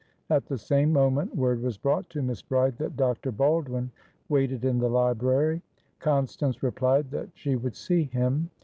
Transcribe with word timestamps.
At 0.31 0.47
the 0.47 0.57
same 0.57 0.91
moment, 0.91 1.35
word 1.35 1.61
was 1.61 1.77
brought 1.77 2.09
to 2.09 2.23
Miss 2.23 2.41
Bride 2.41 2.75
that 2.79 2.95
Dr. 2.97 3.31
Baldwin 3.31 3.91
waited 4.29 4.65
in 4.65 4.79
the 4.79 4.89
library. 4.89 5.61
Constance 5.99 6.63
replied 6.63 7.11
that 7.11 7.29
she 7.35 7.55
would 7.55 7.75
see 7.75 8.05
him. 8.05 8.49